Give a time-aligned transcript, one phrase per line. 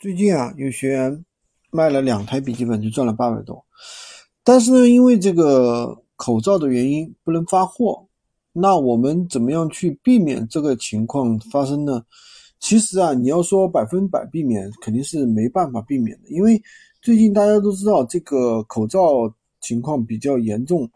[0.00, 1.26] 最近啊，有学员
[1.70, 3.62] 卖了两台笔记本就赚了八百多，
[4.42, 8.08] 但是呢，因为这个口罩的原因不能发货，
[8.50, 12.02] 那我们怎么样去避免这个情况发生呢？
[12.60, 16.58] 其实啊，你要说百分百避免，肯定是没办法避免的，因为
[17.02, 19.30] 最近大家都知道这个口罩
[19.60, 20.90] 情况比较严重，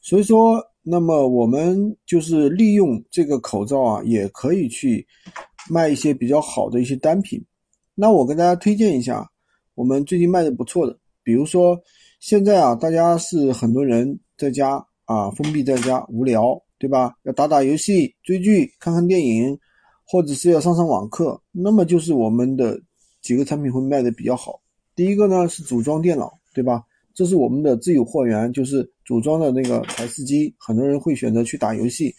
[0.00, 5.06] 所以说，那么我们就是利用这个口罩啊，也可以去
[5.68, 7.44] 卖一些比较好的一些单品。
[8.00, 9.28] 那我跟大家推荐一下，
[9.74, 11.76] 我们最近卖的不错的，比如说
[12.20, 17.16] 现在啊，大家是很多人在家啊，封闭在家无聊，对吧？
[17.24, 19.58] 要打打游戏、追剧、看看电影，
[20.06, 22.80] 或者是要上上网课，那么就是我们的
[23.20, 24.60] 几个产品会卖的比较好。
[24.94, 26.84] 第一个呢是组装电脑，对吧？
[27.14, 32.14] 这是我们的自有货源，就是组装的那个台式机，很多人会选择去打游戏。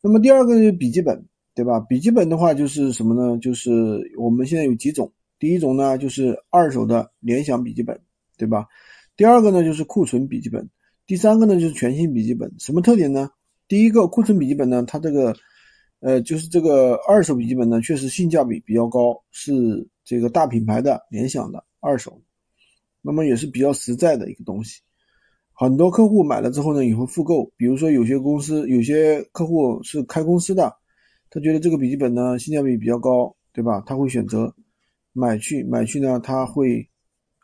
[0.00, 1.22] 那么第二个就是笔记本。
[1.60, 1.78] 对吧？
[1.78, 3.36] 笔记本的话就是什么呢？
[3.36, 3.70] 就是
[4.16, 8.00] 我们现在有几种，第一种呢就是二手的联想笔记本，
[8.38, 8.66] 对吧？
[9.14, 10.66] 第二个呢就是库存笔记本，
[11.06, 12.50] 第三个呢就是全新笔记本。
[12.58, 13.28] 什么特点呢？
[13.68, 15.36] 第一个库存笔记本呢，它这个，
[16.00, 22.22] 呃，就是这个二手笔记本呢，确实性价比比较高，是这个大品牌的联想的二手，
[23.02, 24.80] 那么也是比较实在的一个东西。
[25.52, 27.52] 很多客户买了之后呢，也会复购。
[27.58, 30.79] 比如说有些公司，有些客户是开公司的。
[31.32, 33.80] 他觉得这个笔记本呢性价比比较高，对吧？
[33.86, 34.52] 他会选择
[35.12, 36.88] 买去买去呢，他会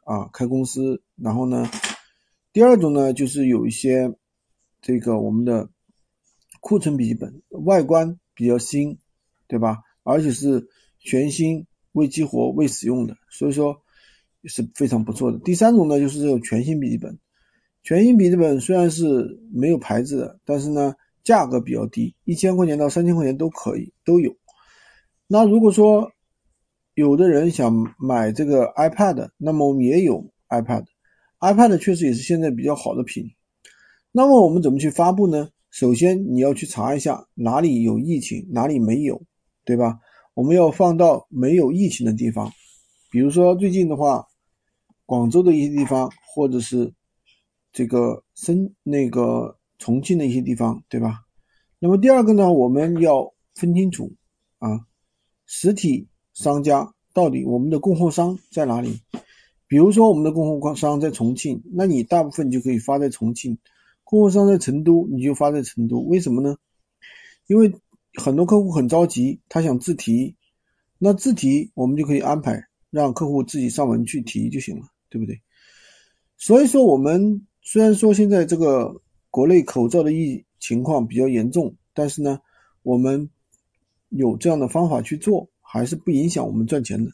[0.04, 1.00] 啊开公司。
[1.14, 1.70] 然后呢，
[2.52, 4.12] 第二种呢就是有一些
[4.82, 5.70] 这个我们的
[6.58, 8.98] 库存笔记本，外观比较新，
[9.46, 9.78] 对吧？
[10.02, 10.66] 而且是
[10.98, 13.82] 全新未激活未使用的，所以说
[14.46, 15.38] 是非常不错的。
[15.38, 17.16] 第三种呢就是这种全新笔记本，
[17.84, 20.96] 全新笔记本虽然是没有牌子的，但是呢。
[21.26, 24.32] 价格比较低，一千块钱到三千块钱都可以，都有。
[25.26, 26.12] 那如果说
[26.94, 33.24] 有的人想买这个 iPad，那么我们也有 iPad，iPad 确实也是现在比较好的品。
[34.12, 35.48] 那么我们怎么去发布呢？
[35.68, 39.20] 首先你要去查一下哪里有疫情，哪里没有，
[39.64, 39.98] 对吧？
[40.34, 42.52] 我们要放到没有疫情的地方，
[43.10, 44.24] 比如说最近的话，
[45.04, 46.94] 广州的一些地方，或者是
[47.72, 49.58] 这个深那个。
[49.78, 51.20] 重庆的一些地方，对吧？
[51.78, 54.10] 那么第二个呢，我们要分清楚
[54.58, 54.86] 啊，
[55.44, 58.98] 实体商家到底我们的供货商在哪里？
[59.68, 63.56] 比如说我们的供货商在重庆，那你大部分就可以发在重庆；
[64.04, 65.98] 供货商在成都，你就发在成都。
[65.98, 66.56] 为什么呢？
[67.46, 67.74] 因为
[68.14, 70.34] 很多客户很着急，他想自提，
[70.98, 75.42] 那自提我们就可以安排让客户自己上门去提就行了，对不对？
[76.38, 79.02] 所以说，我们虽然说现在这个。
[79.36, 82.40] 国内口罩的疫情况比较严重，但是呢，
[82.82, 83.28] 我们
[84.08, 87.10] 有这样的方法去做，还是不影响我们赚钱的。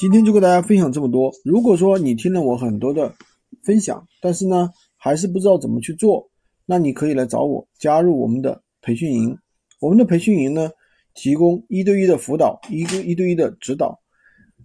[0.00, 1.30] 今天就跟大家分享这么多。
[1.44, 3.14] 如果说你听了我很多的
[3.62, 6.26] 分享，但是呢，还是不知道怎么去做，
[6.64, 9.36] 那你可以来找我加入我们的培训营。
[9.78, 10.70] 我们的培训营呢，
[11.12, 14.00] 提供一对一的辅导，一个一对一的指导，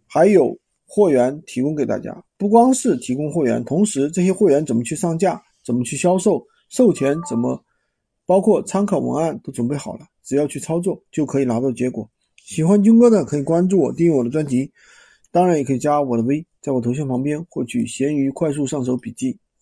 [0.05, 2.23] 还有货源提供给大家。
[2.37, 6.41] 不光是提供货源，同时这些货源怎么去上架，怎么去销售。
[6.69, 7.63] 授权怎么，
[8.25, 12.09] 包括参考文案都准备好了，只要去操作就可以拿到结果。
[12.35, 14.72] 喜欢军哥的可以关注我，订阅我的专辑，
[15.31, 19.38] 当然也可以加我的微，在我头像旁边获取闲鱼快速上手笔记。